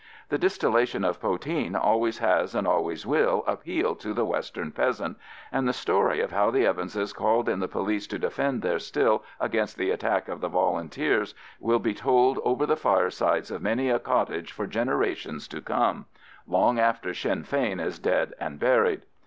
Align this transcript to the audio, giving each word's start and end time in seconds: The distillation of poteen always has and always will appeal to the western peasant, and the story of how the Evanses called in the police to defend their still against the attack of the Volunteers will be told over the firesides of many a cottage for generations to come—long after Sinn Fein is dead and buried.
The 0.29 0.39
distillation 0.39 1.05
of 1.05 1.19
poteen 1.21 1.75
always 1.75 2.17
has 2.17 2.55
and 2.55 2.65
always 2.65 3.05
will 3.05 3.43
appeal 3.45 3.93
to 3.97 4.15
the 4.15 4.25
western 4.25 4.71
peasant, 4.71 5.15
and 5.51 5.67
the 5.67 5.73
story 5.73 6.21
of 6.21 6.31
how 6.31 6.49
the 6.49 6.65
Evanses 6.65 7.13
called 7.13 7.47
in 7.47 7.59
the 7.59 7.67
police 7.67 8.07
to 8.07 8.17
defend 8.17 8.63
their 8.63 8.79
still 8.79 9.23
against 9.39 9.77
the 9.77 9.91
attack 9.91 10.27
of 10.27 10.41
the 10.41 10.47
Volunteers 10.49 11.35
will 11.59 11.77
be 11.77 11.93
told 11.93 12.39
over 12.43 12.65
the 12.65 12.75
firesides 12.75 13.51
of 13.51 13.61
many 13.61 13.91
a 13.91 13.99
cottage 13.99 14.51
for 14.51 14.65
generations 14.65 15.47
to 15.49 15.61
come—long 15.61 16.79
after 16.79 17.13
Sinn 17.13 17.43
Fein 17.43 17.79
is 17.79 17.99
dead 17.99 18.33
and 18.39 18.59
buried. 18.59 19.03